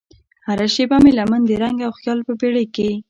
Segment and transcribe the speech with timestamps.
[0.47, 2.89] هره شیبه مې لمن د رنګ او خیال په بیړۍ کې